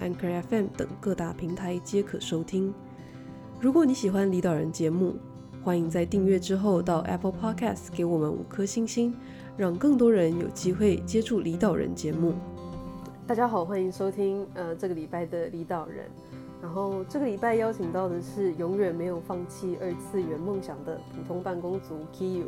[0.00, 2.72] Anchor FM 等各大平台皆可收听。
[3.60, 5.16] 如果你喜欢李导人节目，
[5.64, 9.14] 欢迎在订阅之后到 Apple Podcast 给我们五颗星星，
[9.56, 12.34] 让更多人有机会接触李导人节目。
[13.26, 16.04] 大家好，欢迎收听呃这个礼拜的李导人。
[16.62, 22.44] 然后这个礼拜邀请到的是永远没有放弃二次元梦想的普通办公族 Kiyu。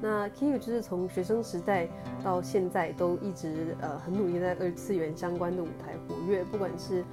[0.00, 1.88] 那 Kiyu 就是从学生时代
[2.22, 7.04] 到现在都一直呃很努力在二次元相关的舞台活跃，不管是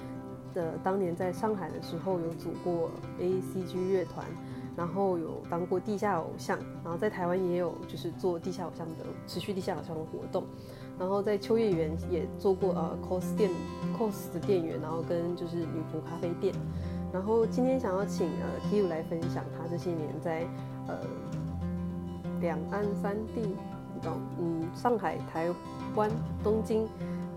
[0.54, 4.24] 的当年在上海的时候有组过 ACG 乐团，
[4.78, 10.44] 然后有当过地下偶像，然后在台湾也有就是做地下偶像的持续地下偶像的活动，
[11.00, 13.50] 然后在秋叶原也做过呃 cos 店
[13.98, 16.54] cos 的店员，然后跟就是女仆咖啡店，
[17.12, 20.46] 然后今天想要请呃 Kiyu 来分享他这些年在
[20.88, 21.00] 呃。
[22.46, 25.50] 两岸三地，你知道，嗯，上海、台
[25.96, 26.08] 湾、
[26.44, 26.88] 东京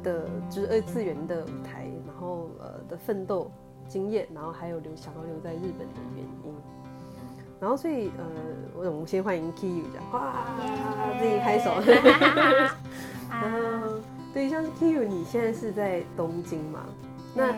[0.03, 3.51] 的，就是二次元的舞台，然后呃的奋斗
[3.89, 6.55] 经验，然后还有留想要留在日本的原因，
[7.59, 8.25] 然后所以呃，
[8.77, 10.45] 我们先欢迎 Kiyu 这样，哇，
[11.19, 11.73] 自己拍手，
[13.33, 13.59] 然后
[14.35, 16.85] 对，像是 Kiyu，你现在是在东京嘛？
[17.35, 17.55] 那。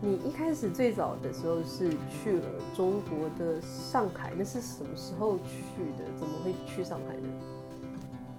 [0.00, 6.04] 你一开始最早的时候是去了中国的上海，那是什么时候去的？
[6.18, 7.28] 怎么会去上海呢？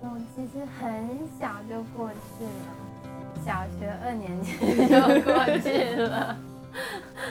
[0.02, 4.52] 我其实很小就过去了，小学二年级
[4.88, 6.38] 就过去了，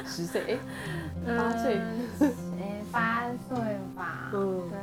[0.05, 0.59] 十岁？
[1.27, 1.79] 八岁？
[2.61, 3.59] 哎，八岁
[3.97, 4.31] 吧。
[4.35, 4.79] 嗯，对，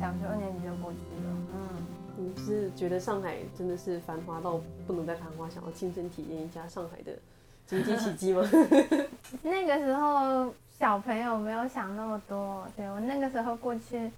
[0.00, 1.28] 小学二年级就过去了。
[1.52, 1.58] 嗯，
[2.16, 7.18] 你是觉得上海真的是繁华到不能再繁华，想要亲身体验一下上海的？
[7.70, 8.42] 经济奇迹吗？
[9.42, 14.10] 那个时候小朋友没有想那么多，对，我那个时候过去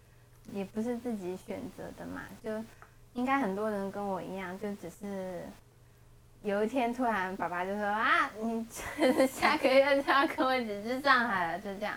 [0.54, 2.50] 也不是自己选择的嘛，就
[3.12, 5.42] 应该很多人跟我一样，就只是
[6.42, 8.66] 有一天突然爸爸就说啊，你
[9.26, 11.94] 下个月就要跟我一起去上海了，就这样，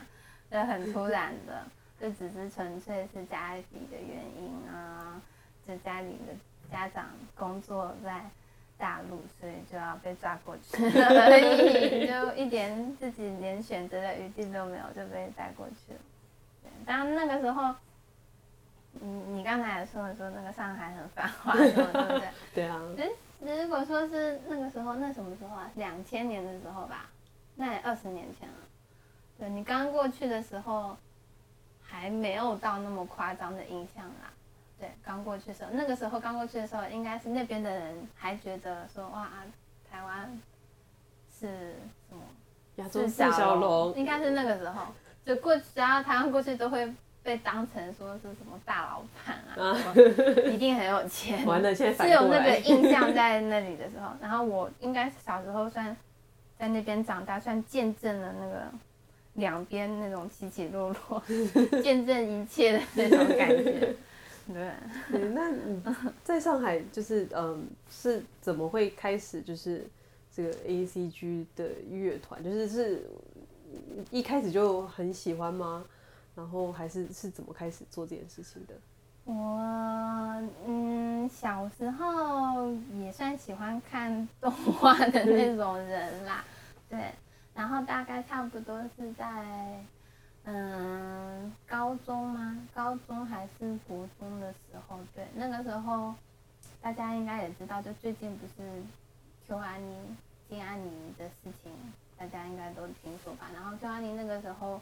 [0.52, 1.64] 就很突然的，
[2.02, 5.22] 就只是纯粹是家里的原因啊，
[5.66, 6.36] 就家里的
[6.70, 8.30] 家长工作在。
[8.78, 16.00] 大陆，所以就要被抓过去 所以，就一点自己连选择的余地都没有，就被带过去了。
[16.86, 17.74] 当然那个时候，
[18.92, 22.30] 你你刚才也说了说那个上海很繁华，对不对？
[22.54, 22.82] 对啊。
[22.98, 23.10] 诶，
[23.64, 25.70] 如果说是那个时候，那什么时候啊？
[25.76, 27.10] 两千年的时候吧，
[27.56, 28.56] 那也二十年前了。
[29.40, 30.96] 对，你刚过去的时候，
[31.82, 34.32] 还没有到那么夸张的印象啦。
[34.80, 39.30] 对，刚过去的时候，那个时候刚过去的时候，应该是那边的人还觉得说哇，
[39.90, 40.38] 台湾
[41.32, 41.48] 是
[42.10, 42.22] 什么？
[42.76, 44.88] 亚洲四小龙，应该是那个时候，
[45.26, 46.94] 就过去，然后台湾过去都会
[47.24, 49.94] 被当成说是什么大老板啊，啊。
[50.52, 55.96] 一定很有钱， 完了，现在是有那个印象在那里的时候，然后我应该是小时候算
[56.60, 58.64] 在那边长大，算见证了那个
[59.36, 61.24] 两边那种起起落落，
[61.82, 63.96] 见证一切的那种感觉。
[64.54, 64.72] 对，
[65.12, 65.82] 对，那你
[66.24, 69.88] 在上海就是嗯，是怎么会开始就是
[70.32, 72.44] 这个 A C G 的乐团？
[72.44, 73.10] 就是是
[74.12, 75.84] 一开始就很喜欢吗？
[76.36, 78.76] 然后还是是怎么开始做这件事情的？
[79.24, 79.34] 我
[80.68, 86.44] 嗯，小时候也算喜欢看动画的那种人啦，
[86.88, 87.12] 对，
[87.56, 89.84] 然后大概差不多是在。
[90.48, 92.56] 嗯，高中吗？
[92.74, 94.58] 高中还是国中的时
[94.88, 96.14] 候，对，那个时候
[96.82, 98.54] 大家应该也知道，就最近不是
[99.48, 99.96] Q 安妮、
[100.48, 101.72] 金安妮的事情，
[102.16, 103.48] 大家应该都听说吧？
[103.56, 104.80] 然后 Q 安妮那个时候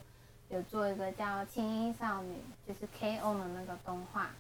[0.50, 2.36] 有做一个叫《轻音少女》，
[2.68, 4.32] 就是 K O 的那个动画，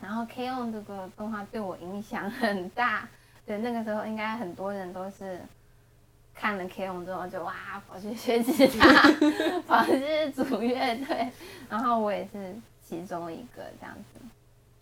[0.00, 3.06] 然后 K O 这个动画对我影响很大，
[3.44, 5.38] 对，那个时候应该很多人都是。
[6.34, 7.04] 看了 K.O.
[7.04, 7.54] 之后就哇，
[7.88, 9.02] 跑去学吉他，
[9.68, 11.30] 跑去组乐队，
[11.68, 14.20] 然后我也是其中一个这样子，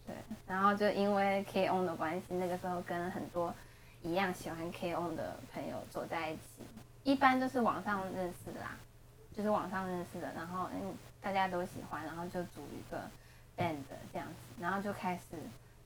[0.07, 0.15] 对，
[0.47, 1.85] 然后就因为 K.O.
[1.85, 3.53] 的关系，那个时候跟很多
[4.03, 5.11] 一样喜欢 K.O.
[5.17, 6.63] 的朋友走在一起，
[7.03, 8.77] 一般都是网上认识的啦，
[9.37, 12.99] 就是网上认识的，然后嗯大家都喜欢，然后就组一个
[13.57, 13.77] band
[14.13, 15.37] 这样子，然后就开始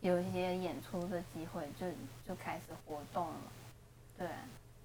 [0.02, 1.86] 有一些演出的机会，就
[2.28, 3.34] 就开始活动了，
[4.18, 4.28] 对。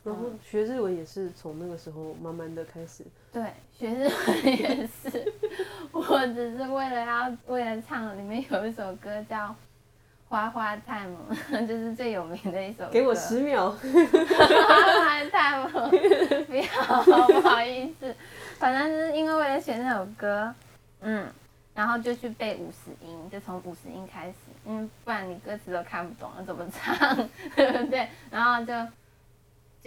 [0.07, 3.04] 然后学日文也是从那个时候慢慢的开始。
[3.30, 3.44] 对，
[3.77, 5.33] 学日文也是，
[5.92, 9.50] 我只是为了要为了唱，里面有一首歌叫
[10.30, 11.18] 《花花 time》，
[11.68, 12.89] 就是最有名的一首歌。
[12.89, 13.69] 给我十秒。
[13.69, 15.68] 花花 time，
[16.48, 17.04] 不要，
[17.42, 18.15] 不好意思，
[18.57, 20.54] 反正是因为为了学那首歌，
[21.01, 21.27] 嗯，
[21.75, 26.98] 然后就去背五十音，就从五十音开始，嗯，不然你歌词都看不懂，怎么唱，
[27.57, 28.07] 对不对？
[28.31, 28.74] 然后就。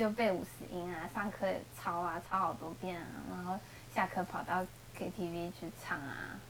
[0.00, 3.60] 就背五十音啊，上课也抄啊，抄好多遍啊，然后
[3.94, 4.64] 下课跑到
[4.98, 6.40] KTV 去唱啊，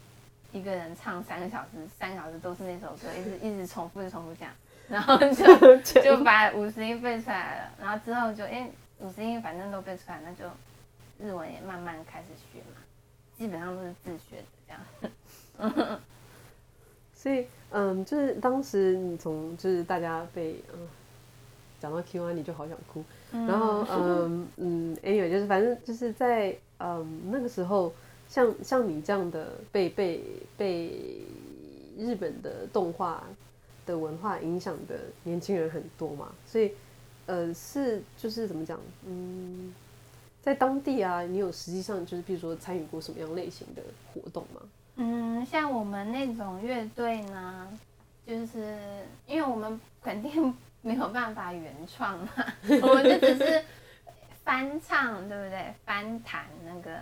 [0.52, 4.55] 一个人唱三个小时，三个小时都是那首歌，一直一直重复，重复这样，
[4.88, 8.70] 然后就 就把五十音背出来了，然后之后就哎
[9.00, 10.44] 五十音反正都背出来，那就
[11.19, 12.81] 日文也慢慢开始学嘛，
[13.37, 14.44] 基本上都是自学的
[15.58, 16.00] 这样。
[17.17, 20.88] 所以嗯，就是当时你从就是大家被嗯。
[21.81, 23.03] 讲到 Q 啊，你就好想哭。
[23.32, 27.93] 然后，嗯嗯，anyway，就是反正就是在嗯那个时候，
[28.29, 30.23] 像像你这样的被被
[30.56, 31.23] 被
[31.97, 33.25] 日本的动画
[33.87, 36.73] 的文化影响的年轻人很多嘛，所以
[37.27, 39.73] 呃是就是怎么讲，嗯，
[40.43, 44.61] 在当地啊，你有实际上就是比如说参与过什么样类型的活动吗？
[44.97, 47.69] 嗯，像我们那种乐队呢，
[48.26, 48.76] 就是
[49.26, 50.53] 因为我们肯定。
[50.82, 52.29] 没有办法原创嘛，
[52.82, 53.62] 我们就只是
[54.43, 55.75] 翻唱，对不对？
[55.85, 56.97] 翻弹那个《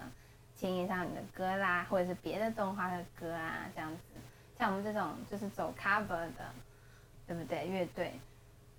[0.57, 3.99] 情谊少女》的歌啦，或者是别的动画的歌啊，这样子。
[4.59, 6.53] 像我们这种就是走 cover 的，
[7.27, 7.69] 对不对？
[7.69, 8.19] 乐队，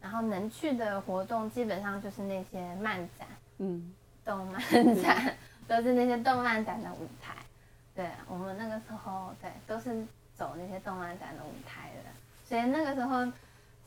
[0.01, 3.25] 然后能去的活动基本上就是那些漫展，
[3.59, 3.93] 嗯，
[4.25, 4.61] 动漫
[5.01, 5.33] 展
[5.65, 7.35] 都是那些动漫展的舞台。
[7.95, 10.05] 对，我们那个时候，对，都是
[10.35, 12.09] 走那些动漫展的舞台的。
[12.43, 13.25] 所以那个时候，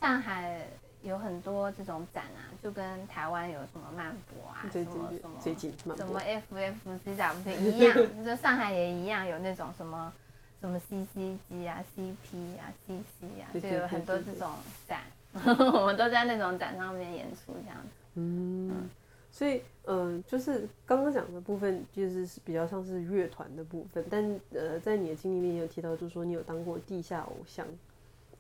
[0.01, 0.67] 上海。
[1.03, 5.97] 有很多这种展啊，就跟台湾有什么漫博啊，什么什么最近什么
[6.55, 10.13] FFCW 一样，就上海也一样有那种什么
[10.61, 14.49] 什么 CCG 啊、CP 啊、CC 啊，就有很多这种
[14.87, 15.01] 展，
[15.75, 17.89] 我们都在那种展上面演出这样子。
[18.15, 18.89] 嗯，
[19.33, 27.67] 所以嗯、呃，就是刚刚讲的部分，就是比较像是乐团的部分，但呃，在你的经历里面有提到，就是说你有当过地下偶像，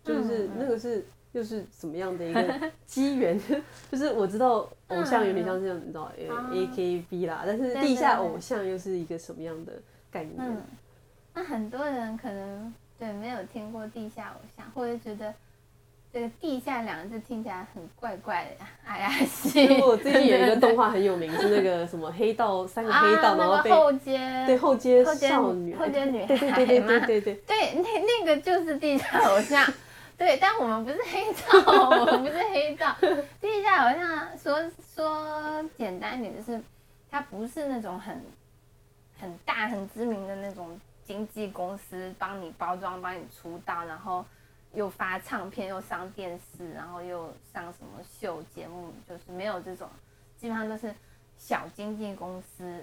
[0.05, 1.05] 就是那个是。
[1.33, 2.43] 又是什么样的一个
[2.87, 3.41] 机缘？
[3.91, 7.43] 就是我知道偶像有点像这样，你知道，AKB 啦。
[7.47, 9.73] 但是地下偶像又是一个什么样的
[10.11, 10.37] 概念？
[11.35, 15.33] 那很多人可能对没有听过地下偶像，或者觉得
[16.13, 19.67] 这个地下两个字听起来很怪怪的。
[19.67, 27.83] 如果 我最近有一个动画很有名，是那个什么黑道，三个黑道，然后背后街，对，后街少女，后街女，对对对对对对，那
[28.21, 29.67] 那个就是地下偶像。
[30.23, 32.95] 对，但我们不是黑道， 我们不是黑道。
[33.41, 36.63] 地下好像说说简单一点，就是
[37.11, 38.23] 它不是那种很
[39.19, 44.25] 很大、很知名的那种经纪公司帮你包装、帮你出道，然后
[44.75, 49.89] 又发唱片、又上电视，然后又上什么秀节目，就是没有这种，
[50.39, 50.95] 基本上都是
[51.37, 52.81] 小经纪公司，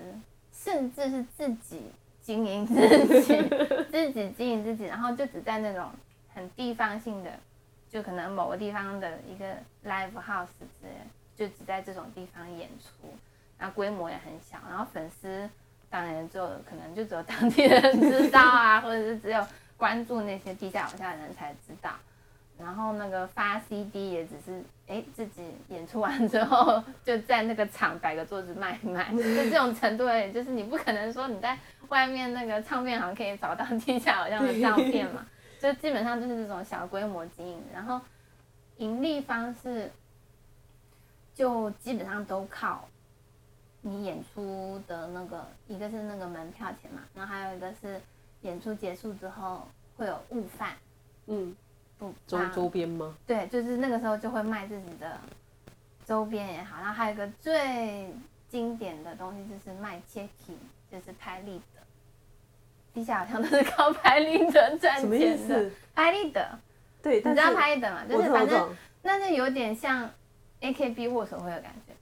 [0.52, 1.84] 甚至是自己
[2.22, 2.76] 经营自
[3.24, 3.42] 己，
[3.90, 5.90] 自己经营自己，然后就只在那种。
[6.34, 7.32] 很地方性的，
[7.90, 9.46] 就可能某个地方的一个
[9.86, 10.90] live house 之类，
[11.36, 13.08] 就只在这种地方演出，
[13.58, 15.50] 然后规模也很小，然后粉丝
[15.90, 19.46] 当然就可能就只有当地人知道啊， 或者是只有
[19.76, 21.92] 关注那些地下偶像的人才知道，
[22.60, 31.58] 然后那个发 CD 也只是哎自己演出完之后就在那个场摆个桌子卖一卖，就这种程度而已，就是你不可能说你在
[31.88, 35.26] 外面那个唱片行可以找到地下偶像的照片嘛。
[35.60, 38.00] 就基本上就是这种小规模经营，然后
[38.78, 39.92] 盈利方式
[41.36, 42.88] 就基本上都靠
[43.82, 48.02] 你演出的那个，一个是那个门票钱嘛，然后还有一个是
[48.42, 50.76] 演出结束之后会有午饭，
[51.28, 51.54] 嗯，
[51.98, 53.18] 不周周边吗？
[53.28, 55.20] 对，就是那个时候就会卖自己的
[56.06, 58.14] 周边也好，然后还有一个最
[58.48, 60.58] 经典的东西就是卖切体，
[60.90, 61.79] 就是拍立得。
[63.06, 65.00] 好像都是靠拍立得赚钱的。
[65.02, 65.72] 什么意思？
[65.96, 66.60] 拍立得，
[67.02, 68.04] 对，你知道拍立得吗？
[68.10, 70.10] 就是反正那就有点像
[70.62, 71.94] AKB 握手会的感觉。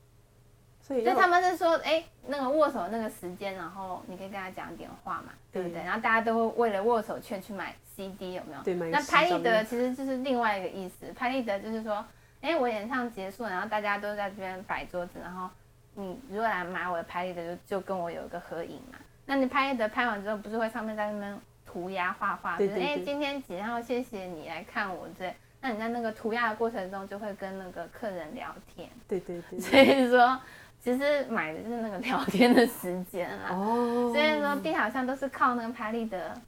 [0.81, 5.83] 所以，就他们是说，哎、欸，那个握手那个时间，然后你可以跟他讲点话嘛，对不对？
[5.83, 8.63] 然后大家都会为了握手券去买 CD，有没有？
[8.63, 8.87] 对，买。
[8.87, 11.11] 那拍立得其实就是另外一个意思。
[11.13, 11.95] 拍立得就是说，
[12.39, 15.49] 哎、欸，我演唱结束，然后大家都在这边摆桌子，然后
[15.95, 18.97] 你如果来买我的拍立得，就就跟我有一个合影嘛。
[19.27, 22.57] 那你拍的拍完之后，不是会上面在那边涂鸦画画？
[22.57, 23.79] 就是哎，今天几号？
[23.79, 25.31] 谢谢你来看我这。
[25.59, 28.89] 那你在那个涂鸦的过程中，就会跟那个客人聊天。
[29.07, 29.59] 对对对。
[29.59, 30.39] 所以说，
[30.79, 33.49] 其实买的就是那个聊天的时间啦。
[33.51, 34.11] 哦。
[34.13, 36.39] 所以说地好像都是靠那个拍立得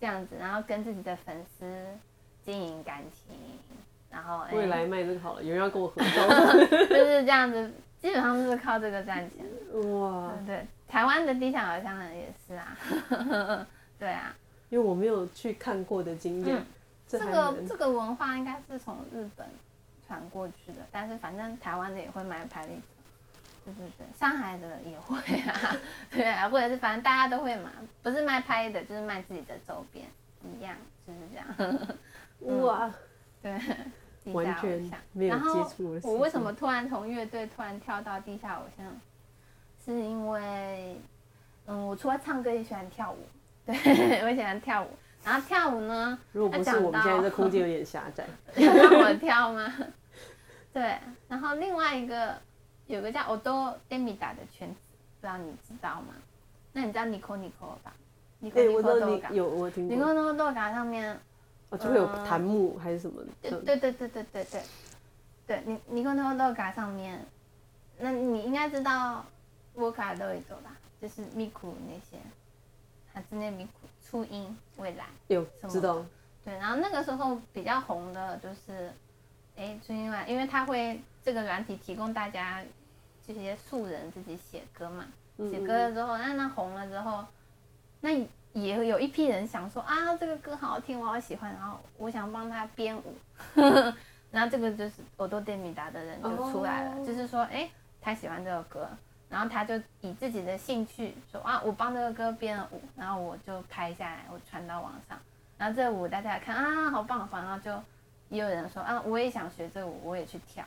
[0.00, 1.66] 这样子，然后跟自己的粉丝
[2.42, 3.36] 经营感情，
[4.10, 9.44] 然后、欸、未来卖这个好了，有人要跟我合作， 就是这样子，基本上都是靠这个赚钱。
[9.98, 10.32] 哇。
[10.46, 13.66] 对，台湾的地下偶像人也是啊。
[13.98, 14.34] 对啊。
[14.70, 16.56] 因为我没有去看过的经验。
[16.56, 16.66] 嗯
[17.06, 19.46] 这个这个文化应该是从日本
[20.04, 22.80] 传过去的，但是反正台湾的也会买拍立得，
[23.66, 25.16] 对对对，上海的也会
[25.48, 25.76] 啊，
[26.10, 27.70] 对啊，或者是反正大家都会嘛，
[28.02, 30.06] 不是卖拍的，就是卖自己的周边，
[30.58, 30.74] 一样
[31.06, 32.58] 就是这样。
[32.64, 32.92] 哇，
[33.42, 33.92] 嗯、
[34.24, 36.00] 对，完全没有接触。
[36.02, 38.86] 我为什么突然从乐队突然跳到地下偶像？
[39.84, 40.96] 是因为，
[41.66, 43.18] 嗯，我除了唱歌也喜欢跳舞，
[43.66, 43.74] 对，
[44.24, 44.88] 我喜欢跳舞。
[45.24, 46.18] 然后跳舞呢？
[46.32, 48.26] 如果不是我们现在这空间有点狭窄，
[48.56, 49.72] 要让我跳吗？
[50.72, 50.98] 对。
[51.28, 52.36] 然后另外一个
[52.86, 54.76] 有个叫 Odo Demida 的圈子，
[55.20, 56.14] 不知道你知道吗？
[56.72, 57.94] 那你知道 Nico Nico 吧
[58.42, 59.96] ？Nico Nico Doga 有我听过。
[59.96, 61.18] Nico Nico Doga 上面
[61.70, 63.22] 哦，就会有弹幕还是什么？
[63.40, 64.62] 对对对对对对对。
[65.46, 67.24] 对，Nico Nico Doga 上面，
[67.98, 69.24] 那你应该知道
[69.76, 70.76] Vocaloid 吧？
[71.00, 72.18] 就是 Miku 那些，
[73.12, 73.68] 还是那 Miku。
[74.06, 76.04] 初音未来有知道，
[76.44, 78.92] 对，然后那个时候比较红的就是，
[79.56, 82.62] 哎，初音未来，因为他会这个软体提供大家
[83.26, 85.06] 这些素人自己写歌嘛，
[85.50, 87.24] 写歌了之后，那那红了之后，
[88.02, 88.10] 那
[88.52, 93.16] 也有一批人想说啊，这个歌好好听，我好喜欢，然后我想帮他编舞，
[94.30, 97.68] 然后这个就是我多电米达的人就出来了，就是说，哎，
[98.00, 98.88] 他喜欢这首歌。
[99.34, 105.18] 然后他就以自己的兴趣说啊，我帮这个歌编了舞，然后我就拍下来，我传到网上。
[105.58, 107.44] 然后这个舞大家看啊，好棒好棒。
[107.44, 107.72] 然后就
[108.28, 110.64] 也有人说啊，我也想学这个舞，我也去跳。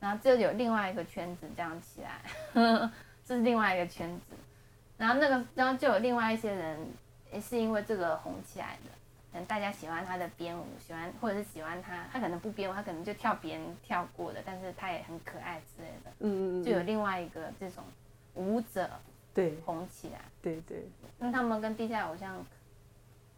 [0.00, 2.20] 然后这有另外一个圈子这样起来，
[2.54, 2.92] 呵呵，
[3.24, 4.34] 这是另外一个圈子。
[4.98, 6.76] 然后那个，然后就有另外一些人
[7.32, 8.90] 也是因为这个红起来的。
[9.34, 16.10] 嗯，大家喜欢他的编舞，喜欢或者是喜欢他，他可能不编舞，他可能就跳别人跳过的，但是他也很可爱之类的。
[16.20, 17.82] 嗯嗯，就有另外一个这种
[18.34, 18.90] 舞者
[19.32, 20.86] 对红起来，对对，
[21.18, 22.44] 那他们跟地下偶像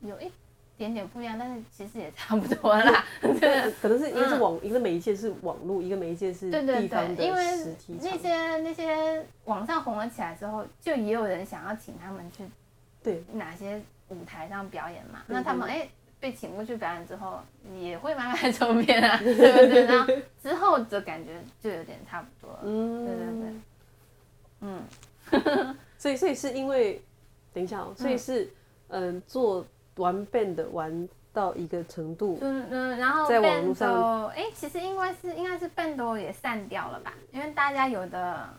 [0.00, 0.28] 有一
[0.76, 3.04] 点点不一样，但是其实也差不多啦。
[3.22, 7.92] 对， 可能是一个是网，一个媒介是网络，一个媒介是地方的实体。
[7.92, 12.42] 因为那些那些网上红了起来之后，就也有人想要请他们去
[13.00, 13.80] 对哪些。
[14.08, 17.40] 舞台上表演嘛，那他们哎、欸、被请过去表演之后，
[17.74, 19.86] 也会慢慢周边啊，对不对？
[19.86, 20.06] 然后
[20.42, 22.60] 之后的感觉就有点差不多了。
[22.64, 23.26] 嗯，对对
[25.40, 27.02] 对，嗯，所以所以是因为，
[27.52, 28.52] 等一下所以是
[28.88, 29.64] 嗯、呃、做
[29.96, 37.14] 玩 band 玩到一个程度，嗯嗯，然后在网络上，哎、欸，其实应该是应该是 band 也散掉了吧？
[37.32, 38.50] 因为大家有的，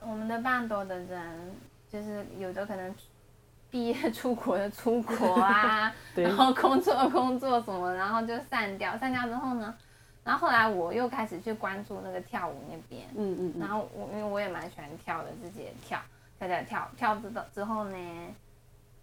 [0.00, 1.56] 我们的 band 的人
[1.90, 2.94] 就是有的可能。
[3.74, 8.96] 毕业出国的出国啊， 然后工作工作什么，然后就散掉。
[8.96, 9.74] 散掉之后呢，
[10.22, 16.00] 然后后来我又开始去关注那个跳舞那边，嗯嗯，然后我因为我也蛮喜欢跳的，自己也跳，
[16.38, 17.96] 跳跳跳跳之之后呢，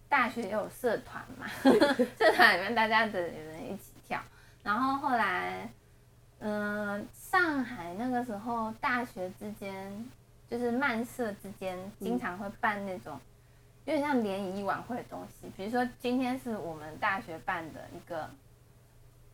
[0.08, 1.46] 大学也有社团嘛，
[2.18, 4.18] 社团里面大家的有人一起跳。
[4.62, 5.68] 然后后来，
[6.38, 10.02] 嗯、呃，上海那个时候大学之间
[10.48, 13.20] 就是漫社之间经常会办那种。
[13.84, 18.30] 有点像联谊晚会的东西，比如说今天是我们大学办的一个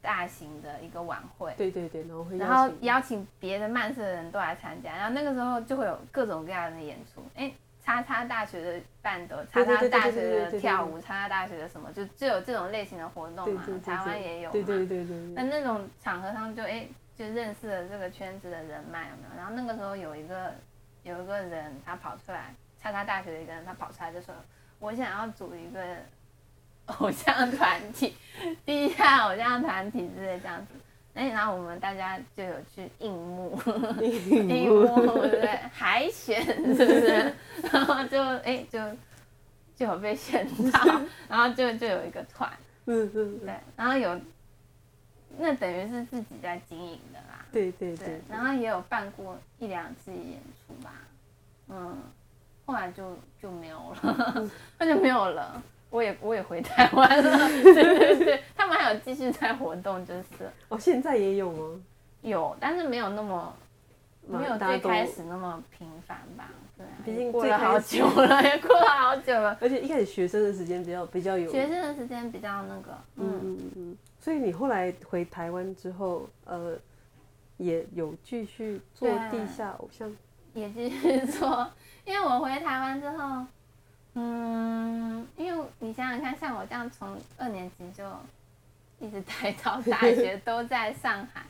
[0.00, 7.52] 大型的一个晚会，对对对，然后会然后邀请别的漫社的人都来参加，然后那个时候就会有各种各样的演出，哎，
[7.84, 15.16] 叉叉大学的伴奏，叉叉大学的跳舞，叉叉大学的什么，就就有这种类型的活动嘛，台湾也有嘛，对对对对。
[15.34, 19.36] 那那种场合上就哎就认识了这个圈子的人脉有没有？
[19.36, 20.54] 然后那个时候有一个
[21.02, 22.54] 有一个人他跑出来。
[22.82, 24.34] 叉叉大学的一个人，他跑出来就说
[24.78, 25.96] ：“我想要组一个
[26.98, 28.14] 偶像团体，
[28.64, 30.74] 地下偶像团体之类这样子。”
[31.14, 33.60] 哎，然后我们大家就有去应募，
[34.00, 35.48] 应募对不对？
[35.72, 37.34] 海选是不是？
[37.72, 38.78] 然后就哎就
[39.74, 40.80] 就有被选到，
[41.28, 42.48] 然后就就有一个团，
[42.86, 44.20] 嗯嗯对，然后有
[45.38, 50.92] 那等于是自己在经营的啦，对对对，对，然后也有办过一两次演出吧，
[51.68, 51.98] 嗯。
[52.68, 55.62] 后来就就没有了， 那就没有了。
[55.88, 60.26] 我也我也回台湾了，对对对，他们还有继续在活动，就是。
[60.68, 61.80] 哦，现在也有吗？
[62.20, 63.56] 有，但是没有那么
[64.26, 66.50] 没有最开始那么频繁吧？
[66.76, 69.56] 对，毕竟过了好久了，也过了好久了。
[69.62, 73.96] 而且一开始学生的时间比较比较有，学生的时间比较那个，嗯嗯嗯。
[74.20, 76.76] 所以你后来回台湾之后，呃，
[77.56, 80.14] 也有继续做地下偶像。
[80.54, 81.70] 也继续做，
[82.08, 83.44] 因为我回台湾之后，
[84.14, 88.02] 嗯，因为你想想看，像我这样从二年级就
[88.98, 91.42] 一直待到大学都在上海，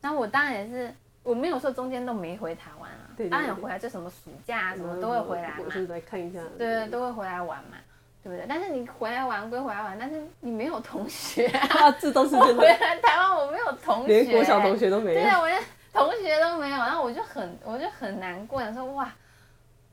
[0.00, 7.76] 然后我当然也是，我没有说中间都没回台湾啊，对对对，当然有回来，就什么暑假啊什么都会回来嘛，我是来看一下，对，对，都会回来玩嘛，
[8.22, 8.46] 对不对？
[8.48, 15.60] 但是你回来玩归回来玩，但是你没有同学啊， 这都是我回来台湾我没有同学，连国小同学都没有，对啊，我连
[15.92, 19.12] 同学都没有，然后我就很我就很难过，想说哇。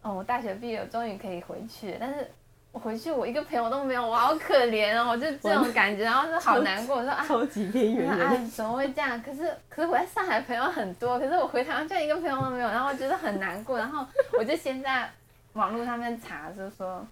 [0.06, 2.30] 哦，我大学毕业，我终于可以回去，但是
[2.72, 9.20] 我回去我一个朋友都没有，我好可怜哦，我就这种感觉，然后就好难过，我说啊，超级边缘人，啊，怎么会这样？
[9.24, 14.06] 可是可是我在上海朋友很多，可是我回台湾就一个朋友都没有，然后我觉得很难过，然后
[14.38, 15.10] 我就先在
[15.54, 17.04] 网络上面查，就是说，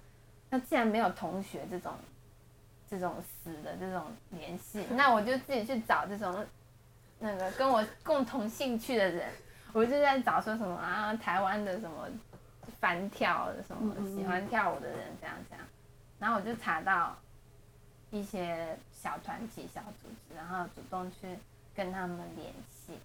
[0.52, 1.92] 那既然没有同学这种
[2.88, 6.46] 这种死的这种联系，那我就自己去找这种
[7.18, 9.30] 那个跟我共同兴趣的人，
[9.72, 12.08] 我就在找说什么啊，台湾的什么。
[12.84, 15.66] 翻跳的什么喜欢跳舞的人这样这样，
[16.20, 17.16] 然后我就查到
[18.12, 21.40] 一些小团体、小组织，然后主动去
[21.74, 23.00] 跟他们联系，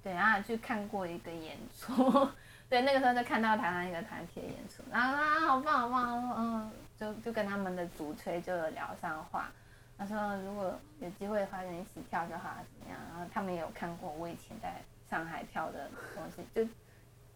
[0.00, 1.92] 对，然后去看过一个演出，
[2.70, 9.50] 对，那个时候就看到台湾一个团体的演出，然后啊，好棒好棒，嗯，就就跟他们的主吹就有聊上话，
[9.98, 13.00] 他说如果有机会的话，跟你一起跳就好，怎么样？
[13.10, 16.64] 然后他们也有看过我以前在上海跳的东西，就。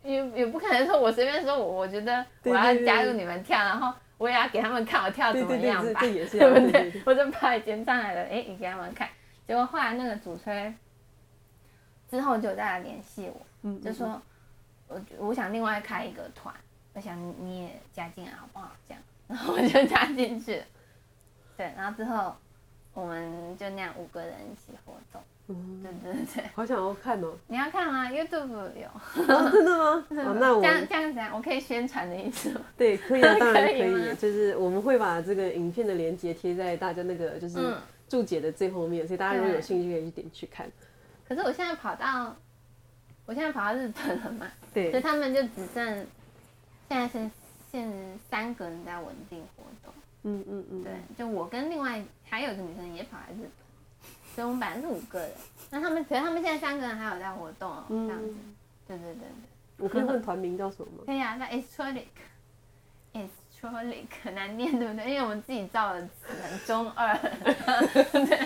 [0.04, 7.02] 也也不可能说，我随便说，我我觉得我要加入你们跳，然后我也要给他们看我跳怎么样吧， 对不对？
[7.06, 9.08] 我就拍剪上来了，哎，你给他们看。
[9.46, 10.72] 结果后来那个主催
[12.10, 13.30] 之后就再来联系
[13.62, 14.20] 我，就说
[14.88, 16.54] 我我想另外开一个团，
[16.92, 18.70] 我想你也加进来好不好？
[18.86, 20.62] 这样，然后我就加进去。
[21.56, 22.34] 对，然后之后
[22.92, 25.22] 我们就那样五个人一起活动。
[25.46, 27.36] 嗯，对对对，好想要看哦！
[27.48, 28.88] 你要看吗？YouTube 有。
[29.34, 29.50] 哦，
[30.08, 30.30] 真的吗？
[30.32, 32.62] 哦，那我这样这样子啊，我可以宣传的意思吗？
[32.78, 34.14] 对，可以啊， 当然可以。
[34.16, 37.58] 就是我们会把这个影片的连接贴在大家那个就是
[38.08, 40.66] 注解的最后面，所以大家如果有兴趣可以去点去看。
[41.28, 42.34] 可是我现在跑到，
[43.26, 44.46] 我现在跑到日本了嘛？
[44.72, 44.90] 对。
[44.92, 46.06] 所以他们就只剩
[46.88, 47.30] 现在是
[47.70, 47.92] 现
[48.30, 49.92] 三个人在稳定活动。
[50.22, 50.82] 嗯嗯嗯。
[50.82, 53.50] 对，就我跟另外还有一个女生也跑来日本。
[54.34, 55.30] 所以我们本来是五个人，
[55.70, 58.34] 那他们可是他们现在三个人还有在活动哦，嗯、这样子，
[58.88, 59.28] 对对对对。
[59.78, 61.04] 我可以问团名叫什么吗？
[61.06, 65.10] 可以啊，叫 Astrolic，Astrolic 很难念对不对？
[65.10, 67.16] 因为我们自己造的词很中二。
[68.12, 68.38] 对。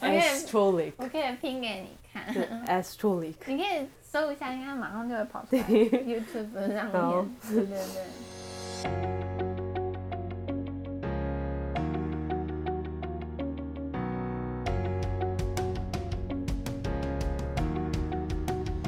[0.00, 2.34] Astrolic，我可以拼给你看。
[2.66, 5.62] Astrolic，你可以搜一下，应该马上就会跑出来。
[5.64, 6.92] YouTube 上面。
[6.92, 7.76] 好对对对。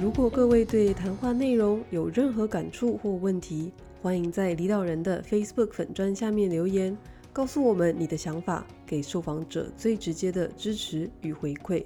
[0.08, 6.96] 如果各位对谈话内容有任何感触或问题，欢迎在李导人的 Facebook 粉专下面留言，
[7.30, 11.84] 告诉我们你的想法，给受访者最直接的支持与回馈。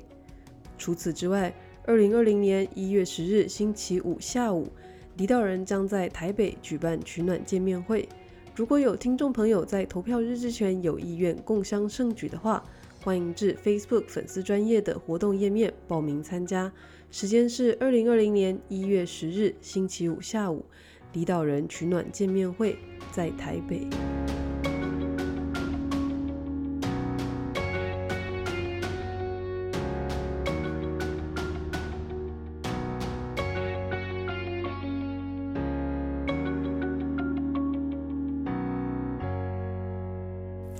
[0.78, 1.52] 除此之外，
[1.84, 4.68] 二零二零年一月十日星期五下午，
[5.16, 8.08] 李导人将在台北举办取暖见面会。
[8.54, 12.62] 如果有听众朋友在投票日之前有意愿共襄盛举的话，
[13.02, 16.72] 欢迎至 Facebook 粉丝专业的活动页面报名参加。
[17.12, 20.64] 时间是二零二零年一月十日星期五下午，
[21.12, 22.74] 离岛人取暖见面会
[23.12, 23.86] 在台北。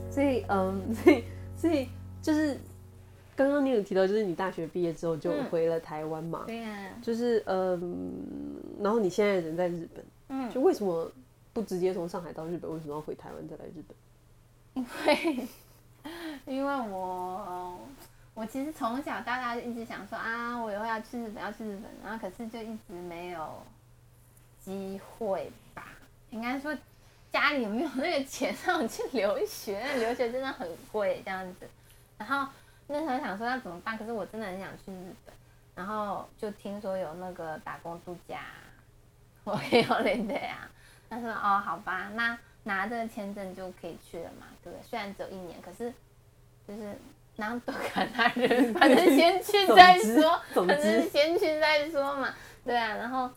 [0.09, 1.22] 所以，嗯，所以，
[3.92, 6.44] 提到，就是你大学毕业之后就回了台湾嘛？
[6.46, 6.88] 对呀。
[7.02, 8.16] 就是嗯，
[8.81, 11.12] 然后你现在人在日本，嗯，就为什么
[11.52, 12.72] 不直接从上海到日本？
[12.72, 13.94] 为什么要回台湾再来日本？
[14.72, 15.46] 因为，
[16.46, 17.78] 因为我
[18.33, 23.62] 我其实从小到大就一直想说啊，我以后要去日本，要去日本，然后可是就一直没有
[24.59, 25.88] 机会吧？
[26.31, 26.74] 应该说
[27.31, 29.85] 家里有没有那个钱让我去留学？
[29.98, 31.68] 留学真的很贵，这样子，
[32.16, 32.50] 然后。
[32.92, 35.35] 那时候想说要怎么办，可是我真的很想去日本，
[35.74, 38.40] 然后就听说有那个打工度假，
[39.44, 40.68] 我也有领的呀。
[41.09, 44.83] 他说哦，好吧，那拿这个签证就可以去了嘛，对不对？
[44.83, 45.92] 虽然只有一年，可是
[46.68, 46.94] 就是
[47.37, 52.94] 然后多看他人，反正先 去再说，反正先去再说嘛，对啊。
[52.96, 53.31] 然后，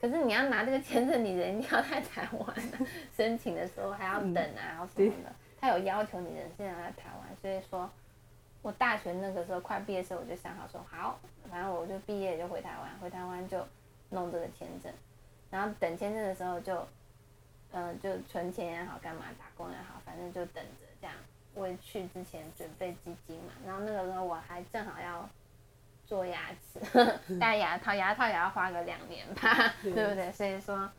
[0.00, 2.56] 可是你要拿这个签证，你人要在台湾，
[3.16, 7.90] 申请的时候还要等啊，然后什么的，他有要求你人现在在台湾，所以说。
[8.64, 13.62] 我大学那个时候快毕业的时候，我就想好说好，反正我就毕业就回台湾，回台湾就
[14.08, 14.90] 弄这个签证，
[15.50, 16.88] 然后等签证的时候就，
[17.72, 21.14] 嗯、就存钱也好，干嘛打工也好，反正就等着这样。
[21.52, 25.28] 我去之前准备基金嘛，然后那个时候我还正好要
[26.06, 26.80] 做牙齿，
[27.38, 30.32] 戴牙套，牙套也要花个两年吧， 对不对？
[30.32, 30.90] 所以说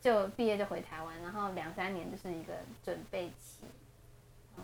[0.00, 2.52] 就毕业就回台湾，然后两三年就是一个
[2.84, 3.64] 准备期，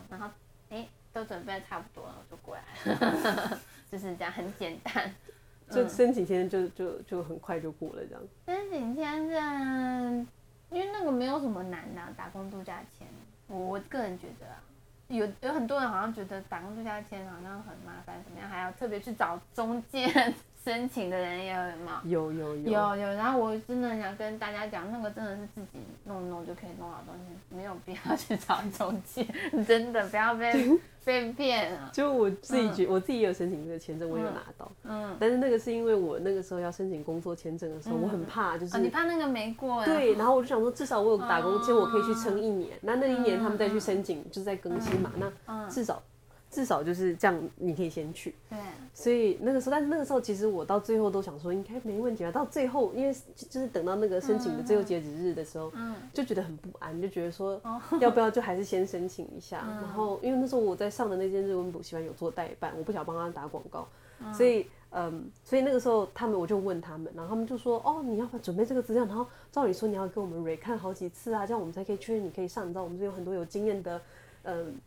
[0.09, 0.29] 然后
[0.69, 2.61] 哎都准备差不多了，我就过来
[2.93, 3.59] 了，
[3.91, 5.13] 就是这样很简单，
[5.69, 8.21] 就申请签证就就就很快就过了这样。
[8.45, 10.27] 申请签证，
[10.69, 13.07] 因为那个没有什么难的，打工度假签，
[13.47, 14.63] 我我个人觉得啊。
[15.07, 20.05] 有有很多人好像觉得打工度假签好像很麻烦，怎么样还要特别去找中介
[20.63, 22.01] 申请的人也有吗？
[22.05, 23.13] 有有有有有。
[23.13, 29.25] 然后我真的想跟大家讲，那个真的是自己弄弄就可以弄好东西，没有必要去找中介，
[29.65, 31.89] 真的不要被 被骗了。
[31.93, 34.71] 就我自己觉，嗯、我自己也有申请这个签证，我也有拿到。
[34.83, 35.15] 嗯。
[35.19, 39.83] 但是那个是因为我那个时候要申请工作签证的时候，嗯、我很怕，就是、哦、你怕那个没过。
[39.85, 42.77] 对，然后我就想说，至少我有打工签，我可以去撑一年。
[42.81, 45.11] 那、哦、那一年他们再去申请，嗯、就是在更新嘛。
[45.17, 46.03] 那至少
[46.49, 48.33] 至少就是这样，你可以先去。
[48.49, 48.57] 对。
[48.93, 52.31] 所以那个时候，但是那个时候其实我到最后都想说应该没问题啊。
[52.31, 57.61] 到最后，因为就是等到那个申请的最后截止日的时候，嗯就觉得很不安，就觉得说
[58.01, 59.59] 要不要就还是先申请一下。
[59.81, 63.87] 然后因为那时候我在上的那间日文补习班有做代办，我不想帮他打广告，
[64.33, 69.05] 所以嗯，所以那个时候他们我就问他们，然后他们就说哦，你要不要准备这个资料？
[69.05, 72.65] 然后照理说你要跟我们 re 看好几次啊，这样我们才可以确认你可以上。
[72.65, 74.01] 你知道我们这有很多有经验的。
[74.43, 74.79] 嗯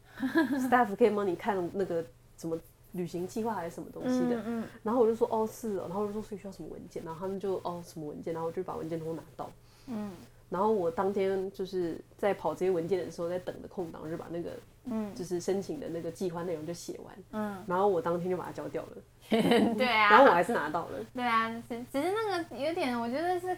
[0.68, 2.04] ，staff 可以帮你看那个
[2.36, 2.58] 什么
[2.92, 9.50] 旅行计划还是什么东西的，嗯嗯、然后我就说哦是哦，然后我就说所以需要什么文件，然后他们就哦什么文件，然后我就把文件都拿到，
[9.86, 10.12] 嗯，
[10.50, 14.50] 然后我当天就是在跑这些文件的时候，在等的空档，我就把那个
[14.84, 15.14] 嗯。
[15.14, 18.96] 就是申请的那个计划内容就写完，嗯，然后我当天就把它交掉了，
[19.30, 23.56] 对啊，然后我还是拿到了，对啊，只只是那个有点，我觉得是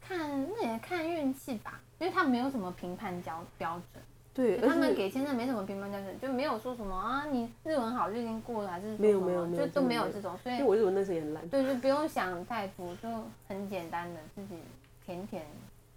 [0.00, 4.02] 看那也看运气吧，因为他没有什么评判标标准。
[4.34, 13.08] 对，他们给签证没什么评判标准，就没有说什么啊，你日文好就已经过了，还是没有没有没有，就都没有这种，所以，因为我日文那时候也很烂，对，就不用想太多，就
[13.46, 14.54] 很简单的自己
[15.04, 15.44] 填填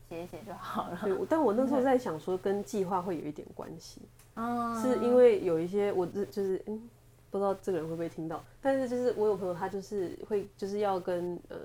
[0.09, 0.99] 写一写就好了。
[1.03, 4.01] 对，但我那时候 在想说，跟计划会有一点关系，
[4.35, 6.89] 嗯，是因为有一些我就是嗯，
[7.31, 11.55] 不知道这个人会不会听到，但是就是我有朋友他就是会就是要跟呃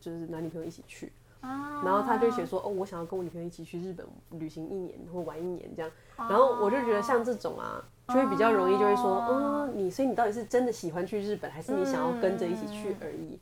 [0.00, 1.12] 就是男女朋友一起去。
[1.84, 4.06] 然后他就写说，哦，我想要跟我女朋友一起去日本
[4.38, 5.90] 旅行一年或玩一年这样。
[6.16, 13.38] 然后我就觉得像这种啊，就会比较容易就会说，嗯，你所以你到底是真的喜欢去日本，还是你想要跟着一起去而已？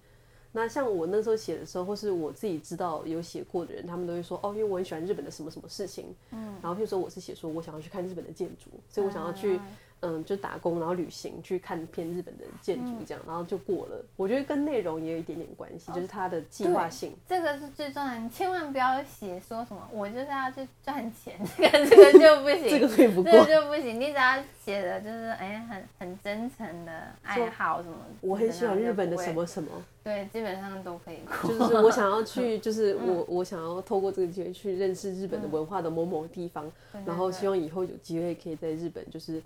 [0.53, 6.15] 那像我那时候写的时候，或是我自己知道有写过的人，他们都会说，哦，因为我很喜欢日本的什么什么事情。
[6.31, 6.55] 嗯。
[6.61, 9.61] 然后譬如说我是写说我想要去看日本的建筑，所以我想要去。
[10.05, 14.05] 嗯，就打工，然后旅行，去看片日本的建筑，这样，嗯、然后就过了。
[14.17, 17.15] 我觉得跟内容也有一点点关系，哦、就是它的计划性。
[17.29, 24.01] 这个是最重要，你千万不要写说什么我就是要去赚钱， 这个这个就不行， 这个可以不过，这个就不行。
[24.01, 29.71] 你只要写的就是哎，很很真诚的爱好什么，我很喜欢日本的什么什么，
[30.03, 31.49] 对，基本上都可以过。
[31.49, 39.41] 就是 我想要去，就是我我想要透过这个机会去认识日本的文化的某某地方，嗯、然后希望以后有机会可以在日本就是。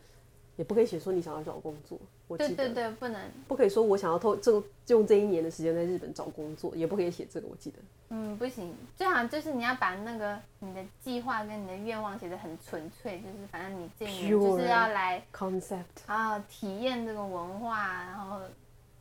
[0.56, 7.78] 也不可以写说你想要找工作，我记得对对对，不能，不可以说我想要偷这用这一年的时间在日本找工作，也不可以写这个，我记得。
[8.08, 18.40] 嗯，不行，最好就是你要把那个你的计划跟你的愿望写得很纯粹，就是反正你这就是要来 concept 啊，体验这个文化，然后。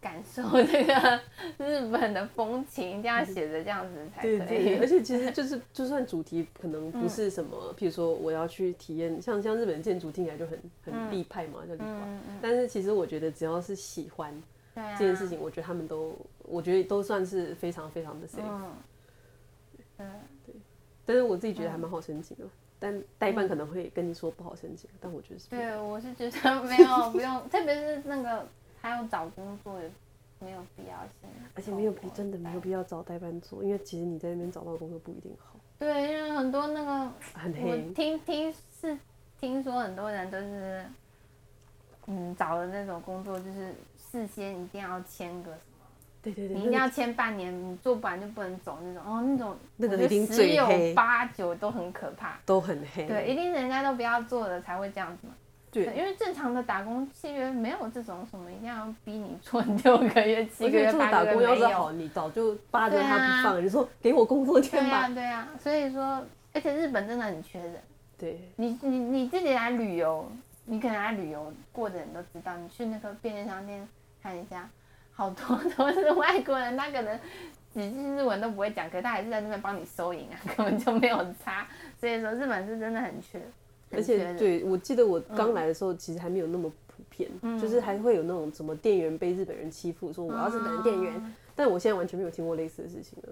[0.05, 1.19] 感受这个
[1.57, 4.37] 日本的风情，一定要写的这样子才可以。
[4.37, 12.19] 对对对，而且其实就是，就算主题可能不是什么，嗯、譬如说我要去体验，像像日本建筑听起来就很很立派嘛，嗯、叫立派。
[12.39, 14.31] 但是其实我觉得，只要是喜欢
[14.75, 18.43] 这件事情，我觉得他们都，我觉得都算是非常非常的 safe。
[19.97, 20.05] 嗯。
[20.45, 20.55] 对。
[21.03, 25.49] 但是我自己觉得还蛮好申请的，嗯、但代办可能会跟你说不好申请，但我觉得是。
[25.49, 28.47] 对，我是觉得没有不用， 特别是那个。
[28.85, 29.89] 还有找工作也
[30.37, 35.55] 没有必要性，而且没有必真的没有必要找代班做，因为其实你在那边找到工作不一定好。
[35.79, 37.63] 对，因为很多那个很黑。
[37.63, 38.95] 我听听是
[39.39, 40.85] 听说很多人都是，
[42.05, 45.87] 嗯，找的那种工作就是事先一定要签个什么，
[46.21, 49.03] 对对对，你一定要签半年，你做不完就不能走那种。
[49.03, 53.07] 哦，那种那个一定，十有八九都很可怕，都很黑。
[53.07, 55.33] 对，一定人家都不要做的才会这样子嘛。
[55.83, 61.55] 对，因为正常的打工契约没有这种什么一定要逼你做 六个月、七个月、八个月没有。
[61.55, 65.09] 要是好，你早就扒着他不放，你说给我工作签吧。
[65.09, 67.75] 对呀，所以说，而且日本真的很缺人。
[68.17, 70.31] 对，你你你自己来旅游，
[70.63, 73.85] 你可能来旅游过的人都知道，你去那个便利商店
[74.23, 74.69] 看一下，
[75.11, 77.19] 好多 都是外国人，他可能
[77.73, 81.67] 几句日文都不会讲，可是他还是在那边帮你收银啊， 根本就没有差。
[81.99, 83.41] 所以说日本是真的，很缺，
[83.91, 93.29] 而且对，我记得我刚来的时候，其实还没有那么普遍，嗯、就是还会有那种什么店员被日本人欺负，说我要是日本店员，嗯、但我现在完全没有听过类似的事情了，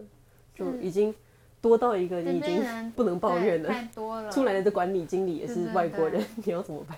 [0.56, 1.14] 就已经
[1.60, 4.32] 多到一个你已经不能抱怨了，太多了。
[4.32, 6.98] 出来的管理经理也是外国人，对对对，你要怎么办？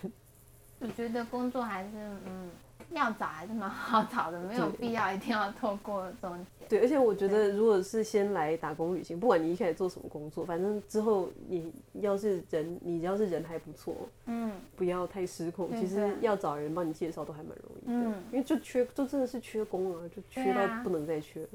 [0.80, 1.90] 我觉得工作还是
[2.26, 2.50] 嗯。
[2.92, 6.66] 要找还是蛮好找的，没有必要一定要透过中介。
[6.68, 13.96] 对，而且我觉得，如果是先来打工旅行，不管你一开始做什么工作，反正之后你要是人，你要是人还不错，
[14.26, 15.70] 嗯，不要太失控。
[15.80, 21.50] 其实要找人帮你介绍都还蛮容易的，嗯，因为就缺，就真的是缺工啊，就缺到不能再缺了。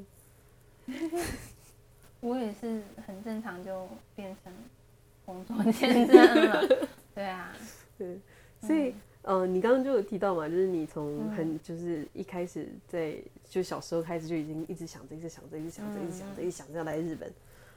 [2.21, 4.53] 我也是很正常，就变成
[5.25, 6.63] 工作签证了。
[7.15, 7.53] 对啊，
[7.97, 8.19] 对，
[8.61, 8.91] 所以。
[8.91, 17.31] 嗯、呃，你刚刚就有提到嘛，就是你从很就是一开始在就小时候开始就已经一直想着，一直想着，一直想着，一直想着，一直想着要来日本。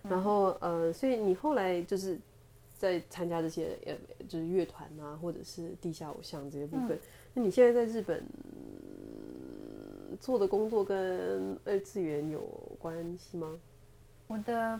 [0.03, 2.17] 然后呃，所以你后来就是
[2.77, 3.93] 在参加这些呃，
[4.27, 6.97] 就是乐团啊，或者是地下偶像这些部分。
[7.33, 8.23] 那你现在在日本
[10.19, 12.41] 做的工作跟二次元有
[12.79, 13.59] 关系吗？
[14.27, 14.79] 我的。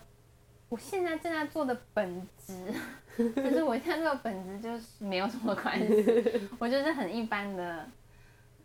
[0.73, 2.73] 我现在正在做的本职，
[3.15, 7.86] 就是我现在这个本职就是没有什么关系，我就是很一般的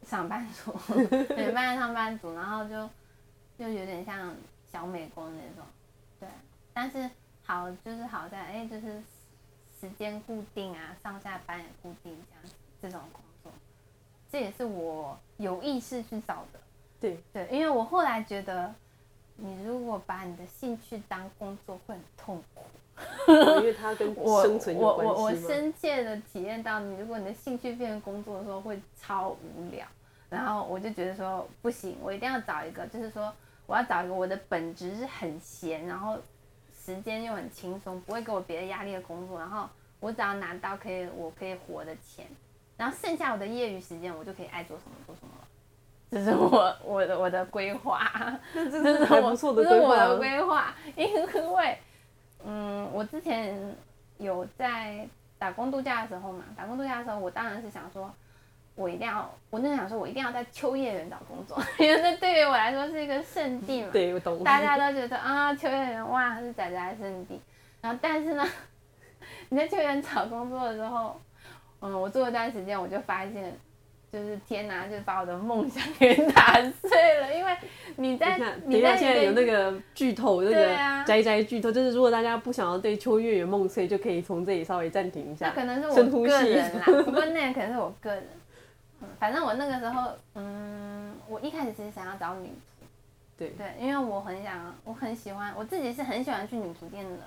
[0.06, 0.74] 上班族，
[1.36, 2.88] 一般的上班族，然后就
[3.58, 4.34] 就有点像
[4.72, 5.66] 小美工那种，
[6.18, 6.26] 对，
[6.72, 7.10] 但是
[7.42, 9.02] 好就是好在哎、欸，就是
[9.78, 13.52] 时间固定啊，上下班也固定这样这种工作，
[14.32, 16.60] 这也是我有意识去找的，
[16.98, 18.74] 对对，因为我后来觉得。
[19.40, 22.64] 你如果把你的兴趣当工作，会很痛苦，
[23.60, 29.86] 因为它跟生存有关系我我我深切的体验到，你如果你的兴趣变成工作的时候，会超无聊。
[30.28, 33.32] 然后我就觉得说，不行，我一定要找一个，就是说
[33.66, 36.18] 我要找一个我的本职是很闲，然后
[36.76, 39.38] 时间又很轻松，不会给我别的压力的工作。
[39.38, 39.68] 然后
[40.00, 42.26] 我只要拿到可以我可以活的钱，
[42.76, 45.47] 然后剩下我的业余时间，我就可以爱做什么做什么了。
[46.10, 48.10] 这是我我的我的规划，
[48.54, 49.70] 这是还不错的规划。
[49.70, 51.78] 这是我的规划，因为，
[52.46, 53.54] 嗯，我之前
[54.16, 55.06] 有在
[55.38, 58.10] 打工度假的时候嘛，打工度假的时候，我当然是想说，
[58.74, 63.90] 我一定要，我那想说，我一定要在秋叶原找工作， 因为那对于我来说是一个圣地嘛。
[63.92, 64.42] 对，我懂。
[64.42, 67.38] 大家都觉得啊，秋叶原哇是宅宅圣地，
[67.82, 68.46] 然后但是呢，
[69.50, 71.20] 你在秋叶原找工作的时候，
[71.80, 73.54] 嗯，我做了一段时间，我就发现。
[74.10, 77.34] 就是天哪，就是把我的梦想给打碎了。
[77.34, 77.56] 因为
[77.96, 85.48] 你在，你在现在有那个剧透，那个宅宅剧透，就是如果大家不想要对秋月有梦碎，就可以从这里稍微暂停一下。
[85.48, 88.24] 那可能是我个人啦， 不过那可能是我个人。
[89.20, 92.50] 反正我那个时候，嗯，我一开始其实想要找女仆。
[93.36, 97.18] 对对，因为我很想，我很喜欢，我自己是很喜欢去女仆店的。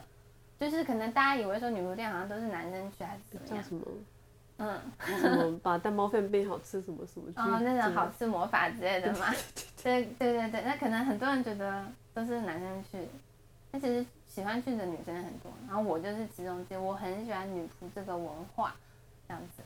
[0.59, 3.63] 就是可能大家以为说女仆店好像都是男生去，还是怎么样？
[3.63, 3.81] 什么？
[4.63, 4.79] 嗯，
[5.19, 7.33] 什么把蛋包饭变好吃什么什么？
[7.35, 9.33] 哦，那种好吃魔法之类的嘛。
[9.81, 13.07] 对对对对，那可能很多人觉得都是男生去，
[13.71, 15.51] 但其实喜欢去的女生很多。
[15.67, 18.75] 然后我就是其中之一，我很喜欢女仆这个文化，
[19.27, 19.63] 这样子，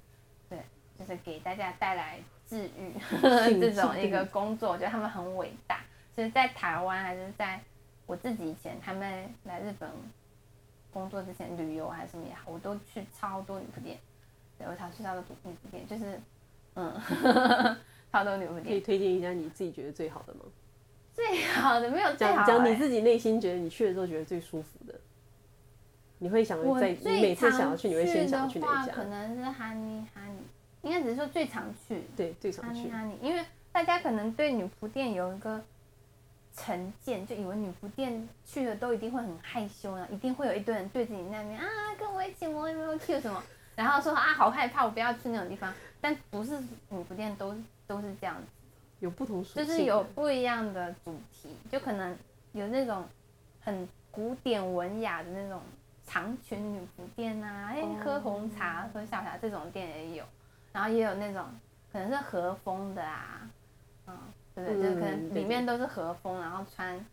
[0.50, 0.60] 对，
[0.98, 2.94] 就是给大家带来治愈
[3.60, 5.82] 这种一个工作，我觉得他们很伟大。
[6.16, 7.60] 其实，在台湾还是在
[8.06, 9.90] 我自己以前他们来日本
[10.94, 14.00] 工作之前，旅游还是什么也好，我都去超多女仆店。
[14.58, 16.20] 对，我常去到的女仆店，就是，
[16.76, 17.78] 嗯，
[18.12, 18.64] 超多女仆店。
[18.64, 20.42] 可以推荐一下你自己觉得最好的吗？
[21.14, 22.46] 最好的没有最好的。
[22.46, 24.94] 讲你自己内心觉得你去的时候觉得最舒服的，
[26.20, 28.94] 你会想在你每次想要去，你会先想要去哪一家？
[28.94, 30.40] 可能是哈尼哈尼，
[30.82, 32.02] 应该只是说最常去。
[32.16, 32.90] 对，最常去。
[32.90, 35.64] 哈尼，因为大家可能对女仆店有一个
[36.54, 41.66] 成见，就以为女仆店去了都一定会很害羞啊，一定会有一堆人对着你那边啊，
[41.98, 43.42] 跟我一起摸有没有 Q 什么。
[43.76, 45.74] 然后说啊，好害怕，我不要去那种地方。
[46.02, 46.60] 但不是
[46.90, 47.56] 女仆店都
[47.88, 48.48] 都是这样子，
[49.00, 52.16] 有不同属性，就是有不一样的主题，就可能
[52.54, 53.04] 有那种
[53.62, 55.62] 很古典文雅的那种
[56.06, 60.24] 长裙女仆店啊，哎，喝红茶、喝下午茶这种店也有。
[60.72, 61.44] 然后也有那种
[61.92, 63.50] 可能是和风的啊，
[64.06, 64.18] 嗯，
[64.54, 64.82] 对不对？
[64.84, 67.04] 就是可能里面都是和风，然后穿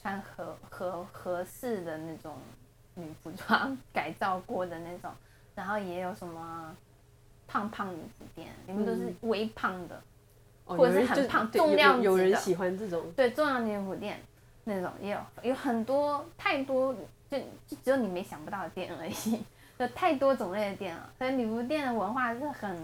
[0.00, 2.36] 穿合合合适的那种
[2.94, 5.12] 女服装 改造过的那种。
[5.54, 6.76] 然后也有什么
[7.46, 10.02] 胖胖女仆店，里面都是微胖的，
[10.66, 12.10] 嗯、或者是很胖、哦、重量级的。
[12.10, 13.02] 有人喜欢这种。
[13.16, 14.20] 对，重量女仆店
[14.64, 16.94] 那种也有，有很多太多，
[17.30, 19.42] 就就只有你没想不到的店而已，
[19.78, 21.10] 有太多种类的店了。
[21.18, 22.76] 所以女仆店的文化是很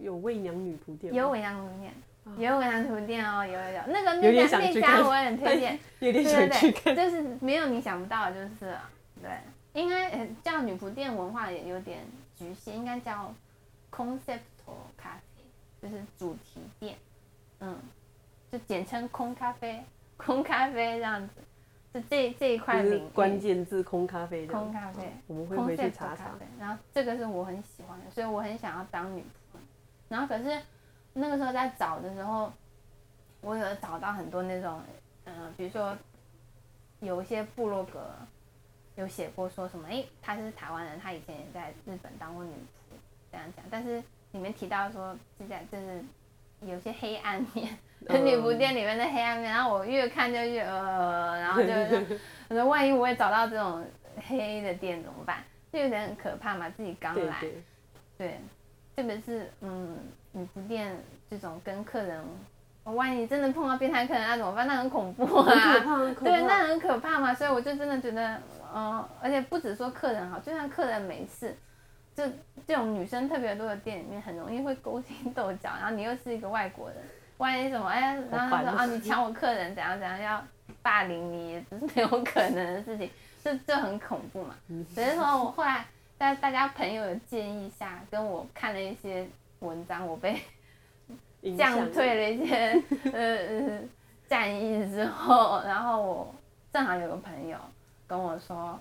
[0.00, 1.92] 有伪娘女仆店，有伪娘女仆店，
[2.36, 8.76] 有文良女仆店哦，有有有，那个那家那家我也很推荐， 有点想去看，就是没有你想不到的，就是
[9.22, 9.30] 对，
[9.78, 12.04] 应该叫女仆店文化也有点
[12.36, 13.32] 局限，应该叫
[13.90, 14.40] concept
[15.00, 16.96] cafe，就是主题店，
[17.60, 17.78] 嗯，
[18.50, 19.82] 就简称空咖啡，
[20.16, 21.34] 空咖啡这样子。
[21.94, 26.32] 就这这一块领域关键字空咖啡，空咖啡，我们会回去查查。
[26.58, 29.58] 然后这个是我很喜欢的，所以我很想要当女仆。
[30.08, 30.60] 然后可是
[31.14, 32.52] 那个时候在找的时候，
[33.40, 34.82] 我有找到很多那种，
[35.24, 35.96] 嗯、呃，比如说
[37.00, 38.14] 有一些部落格
[38.98, 42.96] 有写过说什么，哎，他是台湾人，他以前也在日本当过女仆，
[43.30, 43.64] 这样讲。
[43.70, 46.04] 但是里面提到说，现在就是
[46.62, 47.78] 有些黑暗面。
[48.10, 51.68] 女仆店里面的黑暗面，然后我越看就越呃，然后就
[52.50, 53.84] 我说万一我也找到这种
[54.26, 55.44] 黑的店怎么办？
[55.72, 58.40] 就有点很可怕嘛，自己刚来，对，对，对，
[58.96, 59.96] 特别是嗯
[60.32, 60.96] 女仆店
[61.30, 62.24] 这种跟客人，
[62.92, 64.66] 万一真的碰到变态客人那怎么办？
[64.66, 68.36] 那很恐怖啊，很可怕，很可怕，对，那很可怕嘛，所以我就真的觉得，
[68.74, 71.56] 嗯、呃，而且不止说客人好，就算客人没事，
[72.14, 72.24] 就
[72.66, 76.98] 这种女生特别多的店里面，很容易会勾心斗角，然后你又是一个外国人。
[77.38, 80.44] 万一什么哎，然后他说啊，你抢我客人，怎样怎样，要
[80.82, 83.08] 霸凌你，也是没有可能的事情，
[83.44, 84.56] 这这很恐怖嘛。
[84.92, 85.86] 所以说我后来
[86.18, 89.24] 在大家朋友的建议下，跟我看了一些
[89.60, 90.42] 文章，我被
[91.56, 93.80] 降退了一些呃
[94.28, 96.34] 战役之后，然后我
[96.72, 97.58] 正好有个朋友
[98.06, 98.78] 跟我说，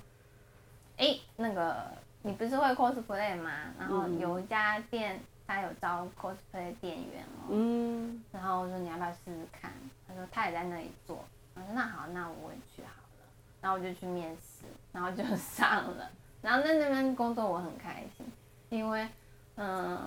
[0.98, 1.76] 哎，那个
[2.22, 3.52] 你不是会 cosplay 吗？
[3.80, 5.20] 然后有一家店。
[5.50, 9.72] 他有招 cosplay 店员哦，嗯，然后我说你要不要试试看？
[10.06, 13.26] 他说他也在那里做，我说那好，那我也去好了。
[13.62, 16.12] 然后我就去面试，然后就 上了。
[16.42, 18.30] 然后在那边工作我很开心，
[18.68, 19.08] 因为
[19.56, 19.98] 嗯，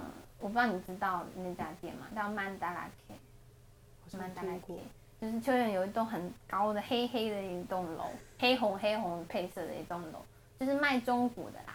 [0.40, 4.78] 我不知道你知道那家店吗，叫曼达拉 K，曼达拉 K，
[5.20, 8.06] 就是秋园有一栋很高的黑黑的一栋楼，
[8.38, 10.20] 黑红黑红配色的一栋楼，
[10.58, 11.74] 就是卖中古的啦，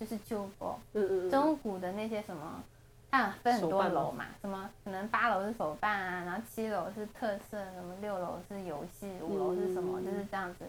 [0.00, 2.62] 就是旧货，嗯嗯嗯，中古的那些什么。
[3.14, 10.64] 它分很多楼嘛，什么可能八楼是手办啊，然后七楼是特色，什么六楼是游戏，五楼是什么，就是这样子，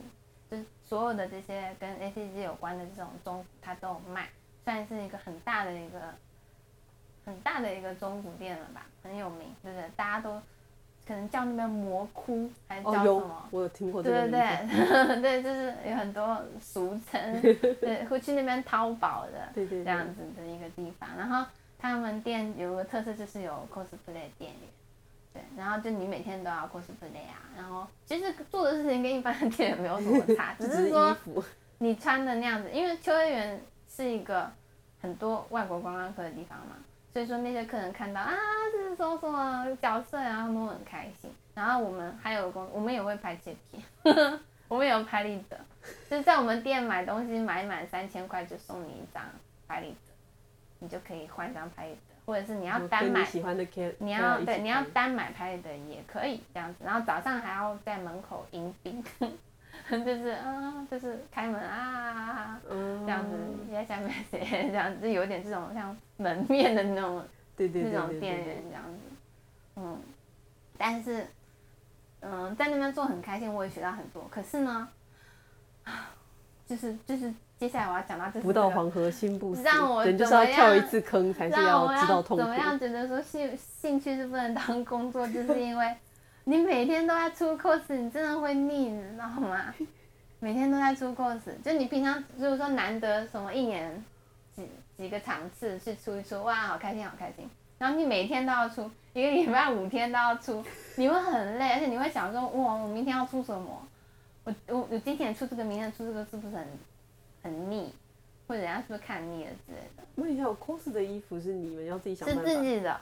[0.52, 4.28] 就是所有的这些跟 ACG 有关的这种中古，它都有卖，
[4.66, 6.14] 算是一个很大的一个
[7.26, 9.90] 很大的一个中古店了吧，很有名，对不对？
[9.96, 10.42] 大家都
[11.08, 13.20] 可能叫那边魔窟，还是叫什么？
[13.20, 14.22] 哦、我有听过这个。
[14.22, 17.42] 对对对， 对，就是有很多俗称，
[17.82, 21.46] 对，会去那边淘宝的， 对对，这样子的一个地方，然后。
[21.86, 24.70] 他们店有个特色，就是有 cosplay 店员，
[25.34, 31.14] 对，然后就你每天都要 cosplay 啊，然后其实做的事情跟一般的店也没有什么 差，只是说
[31.80, 34.50] 你穿的那样子，因为秋叶原是一个
[35.02, 36.78] 很多外国观光客的地方嘛，
[37.14, 38.34] 所以说那些客人看到啊，
[38.72, 41.32] 这是说什么角色啊，他们都很开心。
[41.54, 43.84] 然后我们还有工，我们也会拍切片，
[44.68, 45.58] 我们也有拍立得，
[46.10, 49.24] 就是在我们店买东西买满三千块就送你一张
[49.68, 49.98] 拍立得。
[50.80, 53.26] 你就可以换一张拍立得，或者是你要单买，
[54.00, 56.84] 你要对你要单买拍立得也可以这样子。
[56.84, 59.02] 然后早上还要在门口迎宾，
[59.90, 62.60] 就是啊，就是开门啊，
[63.06, 63.38] 这样子，
[63.74, 67.24] 在下面谁这样子，有点这种像门面的那种，
[67.58, 69.00] 对对那种店员这样子，
[69.76, 70.02] 嗯，
[70.78, 71.26] 但是
[72.22, 74.28] 嗯，在那边做很开心，我也学到很多。
[74.30, 74.88] 可是呢，
[76.68, 77.34] 就是就是。
[77.56, 82.44] 接下来我要讲到这，不到黄河心不死，让我人就是要跳一次坑才是要知道痛苦。
[82.44, 85.96] 怎么样觉得说兴兴趣是不能当工作，就是因为
[86.44, 89.74] 你每天都在出 cos，你真的会腻，你知道吗？
[90.44, 94.04] 每天都在出 cos，就你平常如果说难得什么一年
[94.54, 97.50] 几几个场次去出一出，哇，好开心好开心。
[97.78, 100.62] 然后你每天都要出，一个礼拜五天都要出，
[100.98, 103.88] 你会很累，而且你会想说，哇，我明天要出什么？
[104.44, 106.68] 我我我今天出这个，明天出这个，是不是很？
[107.42, 107.94] 很腻，
[108.46, 110.04] 或者人家是不是看腻了之类的？
[110.16, 112.44] 问一下，我 cos 的衣服是你们要自己想办法？
[112.44, 113.00] 是自己的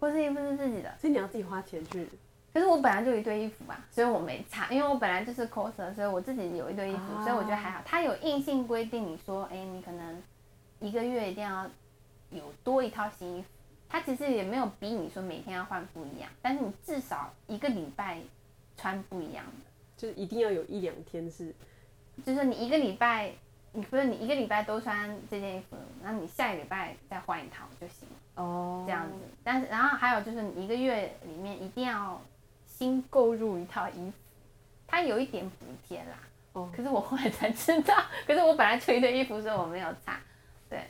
[0.00, 2.08] ，cos 衣服是自己的，所以你要自己花钱去。
[2.56, 7.82] 可是我本来就有一堆衣服吧，所以我没差，因为我本来就是 coser，所以我自己有一堆衣服，啊、所以我觉得还好。
[7.84, 10.22] 他有硬性规定，你说，哎、欸，你可能
[10.80, 11.68] 一个月一定要
[12.30, 13.48] 有多一套新衣服。
[13.90, 18.22] 他其实也没有逼你说每天要换不一样，但是你至少一个礼拜
[18.74, 19.52] 穿不一样的，
[19.98, 21.54] 就是一定要有一两天是，
[22.24, 23.32] 就是你一个礼拜。
[23.72, 28.42] 你不是你一个礼拜都穿这件衣服，然后你下一个礼拜再换一套就行了。
[28.42, 29.14] 哦，这样子。
[29.44, 32.18] 但是然后还有就是你一个月里面一定要
[32.78, 34.12] 新购入一套衣服，
[34.86, 36.18] 它有一点补贴啦。
[36.52, 36.70] 哦。
[36.76, 37.94] 可是我后来才知道，
[38.26, 40.20] 可是我本来穿的衣服，所以我没有差。
[40.68, 40.80] 对。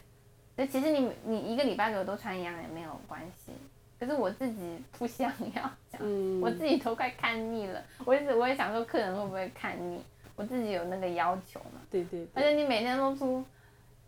[0.57, 3.53] 所以其实你你一个礼拜给我都穿一样也没有关系。
[3.99, 5.71] 可是我自己不想要，
[6.01, 7.83] 嗯，我自己都快看腻了。
[8.05, 10.03] 我一直我也想说，客人会不会看腻？
[10.35, 11.81] 我自己有那个要求嘛。
[11.91, 12.29] 对对，对。
[12.35, 13.43] 而且你每天都出，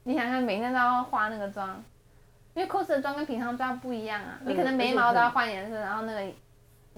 [0.02, 1.82] 你想想每天都要化那个妆，
[2.52, 4.38] 因为 cos 的妆跟平常妆不一样啊。
[4.42, 6.32] 嗯、你可能眉毛都要换颜色，然后那个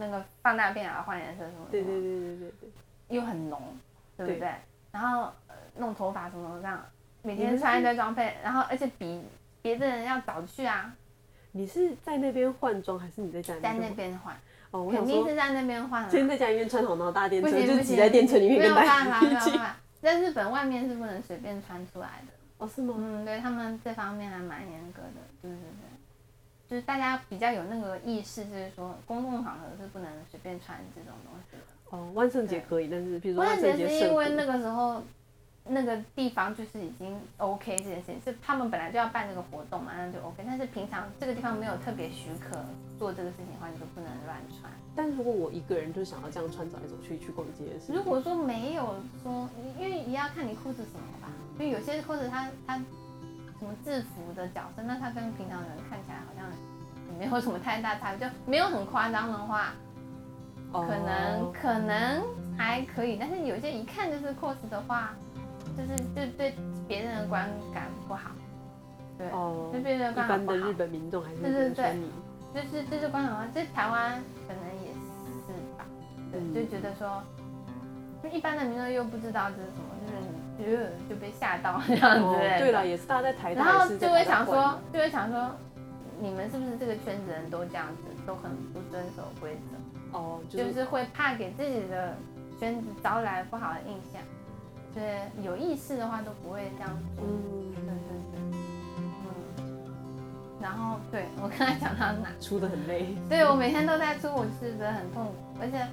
[0.00, 1.66] 那个放大片啊换颜色什么，什么。
[1.70, 2.70] 对对对对对对。
[3.10, 3.60] 又很浓，
[4.16, 4.38] 对不对？
[4.40, 4.48] 对
[4.92, 5.30] 然后
[5.76, 6.80] 弄头发什么这样，
[7.22, 9.22] 每天穿一堆装备，然后而且比
[9.60, 10.92] 别的人要早去啊。
[11.52, 14.36] 你是在那边换装，还是你在家里在那边换？
[14.70, 16.08] 哦，肯定是在那边换。
[16.08, 19.76] 今天在家里面穿好，然后搭电车，就挤在电车里面，没有办法，没有办法。
[20.00, 22.32] 在日本外面是不能随便穿出来的。
[22.58, 22.94] 哦，是吗？
[22.96, 25.89] 嗯，对他们这方面还蛮严格的，对对对。
[26.70, 31.62] 就是大家比较有那个意识，就是说公共场合是不能随便穿这种东西的。
[31.90, 35.02] 哦，万圣节可以，但是比如说万圣节是因为那个时候。
[35.72, 40.42] 那个地方就是已经 OK 这件事情，是他们本来就要办这个活动嘛，那就 OK。
[40.44, 42.64] 但是平常这个地方没有特别许可
[42.98, 44.72] 做这个事情的话，你就不能乱穿。
[44.96, 49.48] 但如果我一个人就想要这样穿走来走去去逛街，如果说没有说，
[49.78, 52.82] 因为也要看你 cos 什么吧，因为有些裤子它它
[53.60, 56.44] 什么制服的角色，那他跟平常人看起来好像
[57.16, 59.74] 没有什么太大差别，就没有很夸张的话，
[60.72, 61.54] 可能、oh.
[61.54, 62.24] 可能
[62.58, 63.16] 还可以。
[63.20, 65.14] 但是有些一看就是 cos 的话。
[65.76, 66.52] 就是就对
[66.88, 68.32] 别人的观感不好，
[69.16, 70.56] 对，哦，对别人的观感不好。
[70.56, 71.96] 一般的日本民众还是对对对，
[72.52, 74.90] 就是就是观感的话，这台湾可能也
[75.46, 75.86] 是吧，
[76.32, 77.22] 对，嗯、就觉得说，
[78.22, 80.18] 就一般的民众又不知道这是什么，就是
[80.60, 82.24] 就就被吓到这样子。
[82.24, 85.50] 哦、对了，也是大家在台，然后就会想说，就会想说，
[86.20, 90.18] 你们是不是这个圈子人都这样子，都很不遵守规则？
[90.18, 92.14] 哦，就是、就是会怕给自己的
[92.58, 94.20] 圈子招来不好的印象。
[94.92, 97.24] 所以，有意识的话都不会这样做。
[97.24, 97.94] 嗯，对对
[98.32, 98.40] 对，
[99.58, 99.70] 嗯。
[100.60, 102.28] 然后，对我刚才讲到哪？
[102.40, 103.14] 出的很累。
[103.28, 105.86] 对，我每天都在出，我是觉得很痛苦，而且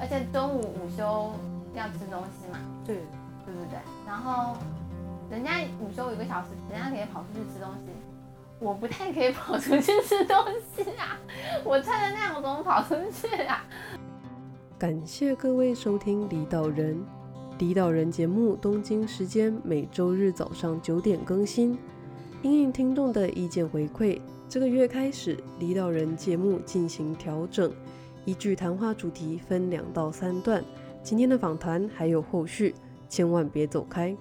[0.00, 1.32] 而且中午午休
[1.74, 2.58] 要吃东西嘛。
[2.84, 2.98] 对，
[3.46, 3.78] 对不对？
[4.04, 4.56] 然后
[5.30, 7.92] 人家午休一个小时，人家可以跑出去吃东西，
[8.58, 10.36] 我不太可以跑出去吃东
[10.74, 11.16] 西啊！
[11.64, 13.64] 我穿的那样，我怎么跑出去啊？
[14.78, 16.96] 感谢各位收听《离岛人》。
[17.58, 21.78] 离岛人节目，东京时间每周日早上九点更新。
[22.42, 27.72] 因应听众的意见回馈，这个月开始，离岛人节目进行调整，
[28.26, 30.62] 依据谈话主题分两到三段。
[31.02, 32.74] 今天的访谈还有后续，
[33.08, 34.16] 千万别走开。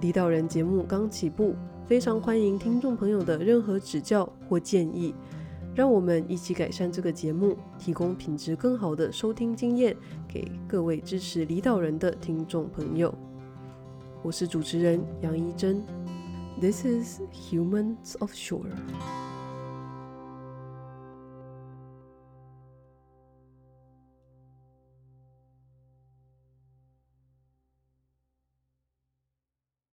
[0.00, 1.54] 离岛人节目刚起步，
[1.86, 5.14] 非常欢迎听众朋友的任何指教或建议。
[5.74, 9.96] 让我们一起改善这个节目，提供品质更好的收听经验
[10.28, 13.12] 给各位支持离岛人的听众朋友。
[14.22, 15.82] 我是主持人杨一珍
[16.60, 19.23] ，This is Humans of Shore。